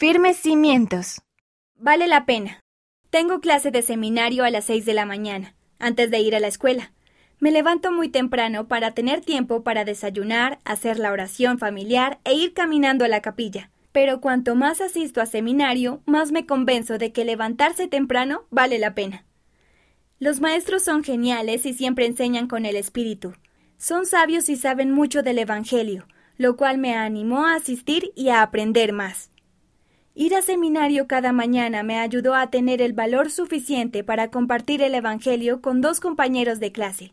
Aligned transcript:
Firmes 0.00 0.36
cimientos. 0.36 1.22
Vale 1.74 2.06
la 2.06 2.24
pena. 2.24 2.60
Tengo 3.10 3.40
clase 3.40 3.72
de 3.72 3.82
seminario 3.82 4.44
a 4.44 4.50
las 4.50 4.66
seis 4.66 4.84
de 4.84 4.94
la 4.94 5.04
mañana, 5.04 5.56
antes 5.80 6.08
de 6.12 6.20
ir 6.20 6.36
a 6.36 6.38
la 6.38 6.46
escuela. 6.46 6.92
Me 7.40 7.50
levanto 7.50 7.90
muy 7.90 8.08
temprano 8.08 8.68
para 8.68 8.92
tener 8.92 9.22
tiempo 9.22 9.64
para 9.64 9.84
desayunar, 9.84 10.60
hacer 10.64 11.00
la 11.00 11.10
oración 11.10 11.58
familiar 11.58 12.20
e 12.22 12.34
ir 12.34 12.54
caminando 12.54 13.04
a 13.04 13.08
la 13.08 13.22
capilla. 13.22 13.72
Pero 13.90 14.20
cuanto 14.20 14.54
más 14.54 14.80
asisto 14.80 15.20
a 15.20 15.26
seminario, 15.26 16.00
más 16.06 16.30
me 16.30 16.46
convenzo 16.46 16.96
de 16.96 17.10
que 17.10 17.24
levantarse 17.24 17.88
temprano 17.88 18.46
vale 18.50 18.78
la 18.78 18.94
pena. 18.94 19.24
Los 20.20 20.40
maestros 20.40 20.84
son 20.84 21.02
geniales 21.02 21.66
y 21.66 21.74
siempre 21.74 22.06
enseñan 22.06 22.46
con 22.46 22.66
el 22.66 22.76
espíritu. 22.76 23.32
Son 23.78 24.06
sabios 24.06 24.48
y 24.48 24.54
saben 24.54 24.92
mucho 24.92 25.24
del 25.24 25.40
Evangelio, 25.40 26.06
lo 26.36 26.56
cual 26.56 26.78
me 26.78 26.94
animó 26.94 27.46
a 27.46 27.56
asistir 27.56 28.12
y 28.14 28.28
a 28.28 28.42
aprender 28.42 28.92
más. 28.92 29.32
Ir 30.20 30.34
a 30.34 30.42
seminario 30.42 31.06
cada 31.06 31.30
mañana 31.30 31.84
me 31.84 32.00
ayudó 32.00 32.34
a 32.34 32.50
tener 32.50 32.82
el 32.82 32.92
valor 32.92 33.30
suficiente 33.30 34.02
para 34.02 34.32
compartir 34.32 34.82
el 34.82 34.96
Evangelio 34.96 35.60
con 35.60 35.80
dos 35.80 36.00
compañeros 36.00 36.58
de 36.58 36.72
clase, 36.72 37.12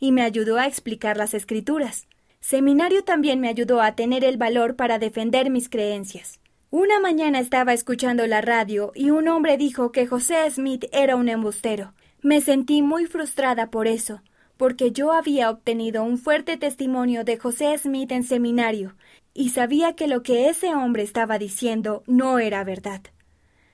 y 0.00 0.10
me 0.10 0.22
ayudó 0.22 0.56
a 0.56 0.66
explicar 0.66 1.18
las 1.18 1.34
escrituras. 1.34 2.08
Seminario 2.40 3.04
también 3.04 3.40
me 3.40 3.50
ayudó 3.50 3.82
a 3.82 3.94
tener 3.94 4.24
el 4.24 4.38
valor 4.38 4.74
para 4.74 4.98
defender 4.98 5.50
mis 5.50 5.68
creencias. 5.68 6.40
Una 6.70 6.98
mañana 6.98 7.40
estaba 7.40 7.74
escuchando 7.74 8.26
la 8.26 8.40
radio 8.40 8.90
y 8.94 9.10
un 9.10 9.28
hombre 9.28 9.58
dijo 9.58 9.92
que 9.92 10.06
José 10.06 10.50
Smith 10.50 10.86
era 10.92 11.16
un 11.16 11.28
embustero. 11.28 11.92
Me 12.22 12.40
sentí 12.40 12.80
muy 12.80 13.04
frustrada 13.04 13.70
por 13.70 13.86
eso, 13.86 14.22
porque 14.56 14.92
yo 14.92 15.12
había 15.12 15.50
obtenido 15.50 16.02
un 16.02 16.18
fuerte 16.18 16.56
testimonio 16.56 17.24
de 17.24 17.36
José 17.36 17.76
Smith 17.78 18.12
en 18.12 18.22
seminario, 18.22 18.94
y 19.34 19.50
sabía 19.50 19.94
que 19.94 20.06
lo 20.06 20.22
que 20.22 20.48
ese 20.48 20.74
hombre 20.74 21.02
estaba 21.02 21.38
diciendo 21.38 22.02
no 22.06 22.38
era 22.38 22.64
verdad. 22.64 23.02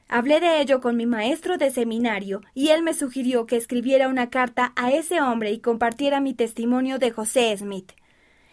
Hablé 0.08 0.41
de 0.41 0.60
ello 0.60 0.80
con 0.80 0.96
mi 0.96 1.06
maestro 1.06 1.56
de 1.56 1.70
seminario, 1.70 2.42
y 2.52 2.69
él 2.69 2.83
me 2.83 2.92
sugirió 2.92 3.47
que 3.47 3.56
escribiera 3.56 4.08
una 4.08 4.28
carta 4.28 4.72
a 4.77 4.91
ese 4.92 5.20
hombre 5.20 5.52
y 5.52 5.61
compartiera 5.61 6.20
mi 6.20 6.34
testimonio 6.34 6.98
de 6.98 7.11
José 7.11 7.56
Smith. 7.56 7.92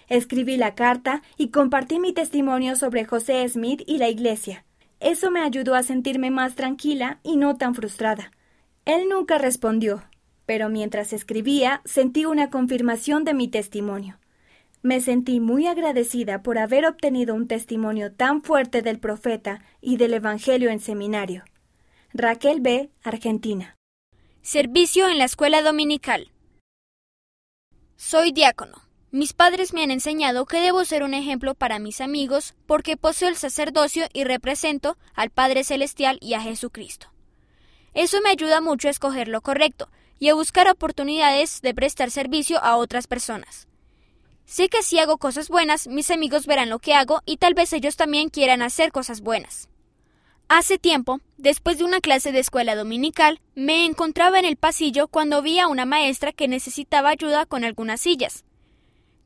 Escribí 0.07 0.55
la 0.57 0.73
carta 0.73 1.21
y 1.37 1.49
compartí 1.49 1.99
mi 1.99 2.13
testimonio 2.13 2.75
sobre 2.75 3.05
José 3.05 3.47
Smith 3.49 3.81
y 3.85 3.97
la 3.97 4.09
iglesia. 4.09 4.65
Eso 4.99 5.31
me 5.31 5.41
ayudó 5.41 5.75
a 5.75 5.83
sentirme 5.83 6.31
más 6.31 6.55
tranquila 6.55 7.19
y 7.23 7.37
no 7.37 7.57
tan 7.57 7.75
frustrada. 7.75 8.31
Él 8.85 9.07
nunca 9.09 9.37
respondió, 9.37 10.03
pero 10.49 10.67
mientras 10.67 11.13
escribía 11.13 11.79
sentí 11.85 12.25
una 12.25 12.49
confirmación 12.49 13.23
de 13.23 13.35
mi 13.35 13.49
testimonio. 13.49 14.17
Me 14.81 14.99
sentí 14.99 15.39
muy 15.39 15.67
agradecida 15.67 16.41
por 16.41 16.57
haber 16.57 16.87
obtenido 16.87 17.35
un 17.35 17.47
testimonio 17.47 18.11
tan 18.11 18.41
fuerte 18.41 18.81
del 18.81 18.97
profeta 18.97 19.61
y 19.79 19.97
del 19.97 20.15
Evangelio 20.15 20.71
en 20.71 20.79
seminario. 20.79 21.43
Raquel 22.15 22.61
B., 22.61 22.89
Argentina. 23.03 23.75
Servicio 24.41 25.07
en 25.07 25.19
la 25.19 25.25
escuela 25.25 25.61
dominical. 25.61 26.31
Soy 27.95 28.31
diácono. 28.31 28.81
Mis 29.11 29.33
padres 29.33 29.71
me 29.71 29.83
han 29.83 29.91
enseñado 29.91 30.47
que 30.47 30.61
debo 30.61 30.83
ser 30.83 31.03
un 31.03 31.13
ejemplo 31.13 31.53
para 31.53 31.77
mis 31.77 32.01
amigos 32.01 32.55
porque 32.65 32.97
poseo 32.97 33.29
el 33.29 33.35
sacerdocio 33.35 34.07
y 34.13 34.23
represento 34.23 34.97
al 35.13 35.29
Padre 35.29 35.63
Celestial 35.63 36.17
y 36.21 36.33
a 36.33 36.41
Jesucristo. 36.41 37.13
Eso 37.93 38.19
me 38.23 38.31
ayuda 38.31 38.61
mucho 38.61 38.87
a 38.87 38.91
escoger 38.91 39.27
lo 39.27 39.41
correcto 39.41 39.89
y 40.19 40.29
a 40.29 40.35
buscar 40.35 40.69
oportunidades 40.69 41.61
de 41.61 41.73
prestar 41.73 42.11
servicio 42.11 42.61
a 42.63 42.77
otras 42.77 43.07
personas. 43.07 43.67
Sé 44.45 44.67
que 44.67 44.83
si 44.83 44.99
hago 44.99 45.17
cosas 45.17 45.47
buenas, 45.47 45.87
mis 45.87 46.11
amigos 46.11 46.45
verán 46.45 46.69
lo 46.69 46.79
que 46.79 46.93
hago 46.93 47.21
y 47.25 47.37
tal 47.37 47.53
vez 47.53 47.71
ellos 47.71 47.95
también 47.95 48.29
quieran 48.29 48.61
hacer 48.61 48.91
cosas 48.91 49.21
buenas. 49.21 49.69
Hace 50.47 50.79
tiempo, 50.79 51.21
después 51.37 51.77
de 51.77 51.83
una 51.83 52.01
clase 52.01 52.31
de 52.31 52.39
escuela 52.39 52.75
dominical, 52.75 53.39
me 53.53 53.85
encontraba 53.85 54.39
en 54.39 54.45
el 54.45 54.55
pasillo 54.55 55.07
cuando 55.07 55.43
vi 55.43 55.59
a 55.59 55.67
una 55.67 55.85
maestra 55.85 56.31
que 56.31 56.47
necesitaba 56.47 57.09
ayuda 57.09 57.45
con 57.45 57.63
algunas 57.63 58.01
sillas. 58.01 58.45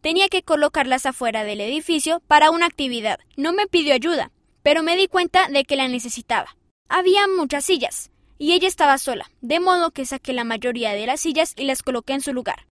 Tenía 0.02 0.28
que 0.28 0.44
colocarlas 0.44 1.06
afuera 1.06 1.46
del 1.46 1.62
edificio 1.62 2.22
para 2.28 2.52
una 2.52 2.66
actividad. 2.66 3.20
No 3.38 3.54
me 3.54 3.68
pidió 3.68 3.94
ayuda, 3.94 4.34
pero 4.62 4.84
me 4.84 4.98
di 4.98 5.08
cuenta 5.08 5.48
de 5.48 5.64
que 5.64 5.78
la 5.78 5.88
necesitaba. 5.88 6.58
Había 6.90 7.26
muchas 7.30 7.64
sillas, 7.64 8.12
y 8.38 8.54
ella 8.54 8.68
estaba 8.68 8.98
sola, 8.98 9.30
de 9.42 9.60
modo 9.60 9.92
que 9.92 10.06
saqué 10.06 10.34
la 10.34 10.44
mayoría 10.44 10.94
de 10.94 11.06
las 11.06 11.22
sillas 11.22 11.54
y 11.58 11.66
las 11.66 11.84
coloqué 11.84 12.14
en 12.14 12.22
su 12.22 12.34
lugar. 12.34 12.68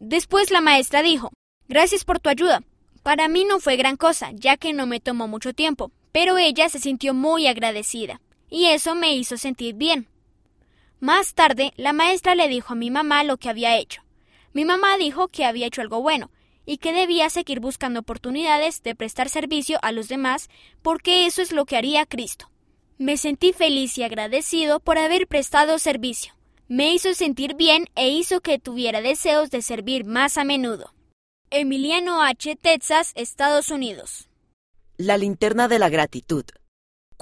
Después 0.00 0.50
la 0.50 0.60
maestra 0.60 1.02
dijo 1.02 1.30
Gracias 1.68 2.04
por 2.04 2.20
tu 2.20 2.28
ayuda. 2.28 2.62
Para 3.02 3.28
mí 3.28 3.44
no 3.44 3.60
fue 3.60 3.76
gran 3.76 3.96
cosa, 3.96 4.30
ya 4.32 4.56
que 4.56 4.72
no 4.72 4.86
me 4.86 5.00
tomó 5.00 5.28
mucho 5.28 5.52
tiempo, 5.52 5.92
pero 6.12 6.38
ella 6.38 6.68
se 6.68 6.78
sintió 6.78 7.14
muy 7.14 7.46
agradecida, 7.46 8.20
y 8.48 8.66
eso 8.66 8.94
me 8.94 9.14
hizo 9.14 9.36
sentir 9.36 9.74
bien. 9.74 10.08
Más 11.00 11.34
tarde, 11.34 11.72
la 11.76 11.92
maestra 11.92 12.34
le 12.34 12.48
dijo 12.48 12.72
a 12.72 12.76
mi 12.76 12.90
mamá 12.90 13.24
lo 13.24 13.36
que 13.36 13.48
había 13.48 13.76
hecho. 13.76 14.02
Mi 14.52 14.64
mamá 14.64 14.96
dijo 14.96 15.28
que 15.28 15.44
había 15.44 15.66
hecho 15.66 15.80
algo 15.80 16.00
bueno, 16.00 16.30
y 16.66 16.78
que 16.78 16.92
debía 16.92 17.28
seguir 17.30 17.60
buscando 17.60 18.00
oportunidades 18.00 18.82
de 18.82 18.94
prestar 18.94 19.28
servicio 19.28 19.78
a 19.82 19.92
los 19.92 20.08
demás, 20.08 20.48
porque 20.82 21.26
eso 21.26 21.42
es 21.42 21.52
lo 21.52 21.66
que 21.66 21.76
haría 21.76 22.06
Cristo. 22.06 22.50
Me 22.98 23.16
sentí 23.16 23.52
feliz 23.52 23.98
y 23.98 24.04
agradecido 24.04 24.78
por 24.78 24.98
haber 24.98 25.26
prestado 25.26 25.80
servicio. 25.80 26.32
Me 26.68 26.94
hizo 26.94 27.12
sentir 27.14 27.56
bien 27.56 27.86
e 27.96 28.08
hizo 28.10 28.40
que 28.40 28.60
tuviera 28.60 29.00
deseos 29.00 29.50
de 29.50 29.62
servir 29.62 30.04
más 30.04 30.38
a 30.38 30.44
menudo. 30.44 30.94
Emiliano 31.50 32.22
H., 32.22 32.54
Texas, 32.54 33.10
Estados 33.16 33.70
Unidos. 33.70 34.28
La 34.96 35.18
linterna 35.18 35.66
de 35.66 35.80
la 35.80 35.88
gratitud. 35.88 36.44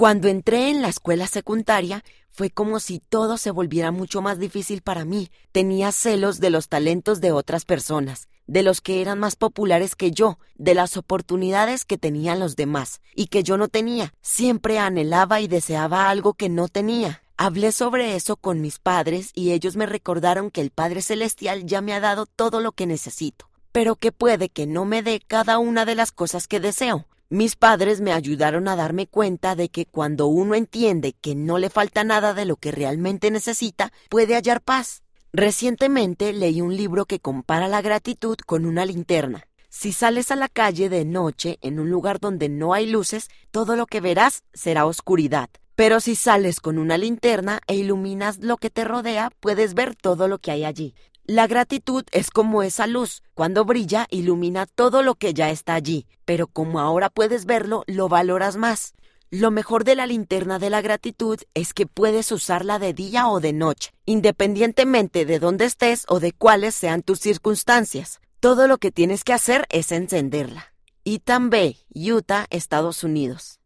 Cuando 0.02 0.26
entré 0.26 0.68
en 0.68 0.82
la 0.82 0.88
escuela 0.88 1.28
secundaria, 1.28 2.02
fue 2.28 2.50
como 2.50 2.80
si 2.80 2.98
todo 2.98 3.38
se 3.38 3.52
volviera 3.52 3.92
mucho 3.92 4.20
más 4.20 4.40
difícil 4.40 4.82
para 4.82 5.04
mí. 5.04 5.30
Tenía 5.52 5.92
celos 5.92 6.40
de 6.40 6.50
los 6.50 6.68
talentos 6.68 7.20
de 7.20 7.30
otras 7.30 7.64
personas 7.64 8.26
de 8.48 8.64
los 8.64 8.80
que 8.80 9.00
eran 9.00 9.20
más 9.20 9.36
populares 9.36 9.94
que 9.94 10.10
yo, 10.10 10.40
de 10.56 10.74
las 10.74 10.96
oportunidades 10.96 11.84
que 11.84 11.98
tenían 11.98 12.40
los 12.40 12.56
demás 12.56 13.00
y 13.14 13.28
que 13.28 13.44
yo 13.44 13.56
no 13.56 13.68
tenía. 13.68 14.12
Siempre 14.22 14.80
anhelaba 14.80 15.40
y 15.40 15.46
deseaba 15.46 16.10
algo 16.10 16.34
que 16.34 16.48
no 16.48 16.66
tenía. 16.66 17.22
Hablé 17.36 17.70
sobre 17.70 18.16
eso 18.16 18.34
con 18.36 18.60
mis 18.60 18.80
padres 18.80 19.30
y 19.34 19.52
ellos 19.52 19.76
me 19.76 19.86
recordaron 19.86 20.50
que 20.50 20.62
el 20.62 20.72
Padre 20.72 21.02
Celestial 21.02 21.64
ya 21.64 21.80
me 21.80 21.94
ha 21.94 22.00
dado 22.00 22.26
todo 22.26 22.60
lo 22.60 22.72
que 22.72 22.88
necesito, 22.88 23.50
pero 23.70 23.94
que 23.94 24.10
puede 24.10 24.48
que 24.48 24.66
no 24.66 24.84
me 24.84 25.04
dé 25.04 25.20
cada 25.24 25.58
una 25.58 25.84
de 25.84 25.94
las 25.94 26.10
cosas 26.10 26.48
que 26.48 26.58
deseo. 26.58 27.06
Mis 27.32 27.56
padres 27.56 28.02
me 28.02 28.12
ayudaron 28.12 28.68
a 28.68 28.76
darme 28.76 29.06
cuenta 29.06 29.56
de 29.56 29.70
que 29.70 29.86
cuando 29.86 30.26
uno 30.26 30.54
entiende 30.54 31.14
que 31.14 31.34
no 31.34 31.56
le 31.56 31.70
falta 31.70 32.04
nada 32.04 32.34
de 32.34 32.44
lo 32.44 32.56
que 32.56 32.72
realmente 32.72 33.30
necesita, 33.30 33.90
puede 34.10 34.34
hallar 34.34 34.60
paz. 34.60 35.02
Recientemente 35.32 36.34
leí 36.34 36.60
un 36.60 36.76
libro 36.76 37.06
que 37.06 37.20
compara 37.20 37.68
la 37.68 37.80
gratitud 37.80 38.36
con 38.44 38.66
una 38.66 38.84
linterna. 38.84 39.48
Si 39.70 39.92
sales 39.92 40.30
a 40.30 40.36
la 40.36 40.50
calle 40.50 40.90
de 40.90 41.06
noche 41.06 41.56
en 41.62 41.80
un 41.80 41.88
lugar 41.88 42.20
donde 42.20 42.50
no 42.50 42.74
hay 42.74 42.84
luces, 42.84 43.28
todo 43.50 43.76
lo 43.76 43.86
que 43.86 44.02
verás 44.02 44.42
será 44.52 44.84
oscuridad. 44.84 45.48
Pero 45.74 46.00
si 46.00 46.16
sales 46.16 46.60
con 46.60 46.76
una 46.76 46.98
linterna 46.98 47.60
e 47.66 47.76
iluminas 47.76 48.40
lo 48.40 48.58
que 48.58 48.68
te 48.68 48.84
rodea, 48.84 49.30
puedes 49.40 49.72
ver 49.72 49.96
todo 49.96 50.28
lo 50.28 50.36
que 50.36 50.50
hay 50.50 50.64
allí. 50.64 50.94
La 51.24 51.46
gratitud 51.46 52.04
es 52.10 52.30
como 52.30 52.64
esa 52.64 52.88
luz. 52.88 53.22
Cuando 53.34 53.64
brilla, 53.64 54.08
ilumina 54.10 54.66
todo 54.66 55.02
lo 55.04 55.14
que 55.14 55.34
ya 55.34 55.50
está 55.50 55.74
allí. 55.74 56.08
Pero 56.24 56.48
como 56.48 56.80
ahora 56.80 57.10
puedes 57.10 57.46
verlo, 57.46 57.84
lo 57.86 58.08
valoras 58.08 58.56
más. 58.56 58.94
Lo 59.30 59.52
mejor 59.52 59.84
de 59.84 59.94
la 59.94 60.06
linterna 60.06 60.58
de 60.58 60.68
la 60.68 60.80
gratitud 60.80 61.38
es 61.54 61.74
que 61.74 61.86
puedes 61.86 62.32
usarla 62.32 62.80
de 62.80 62.92
día 62.92 63.28
o 63.28 63.38
de 63.38 63.52
noche, 63.52 63.94
independientemente 64.04 65.24
de 65.24 65.38
dónde 65.38 65.64
estés 65.64 66.04
o 66.08 66.18
de 66.18 66.32
cuáles 66.32 66.74
sean 66.74 67.02
tus 67.02 67.20
circunstancias. 67.20 68.20
Todo 68.40 68.66
lo 68.66 68.78
que 68.78 68.90
tienes 68.90 69.22
que 69.22 69.32
hacer 69.32 69.66
es 69.70 69.92
encenderla. 69.92 70.74
Itan 71.04 71.50
Bay, 71.50 71.78
Utah, 71.94 72.46
Estados 72.50 73.04
Unidos. 73.04 73.61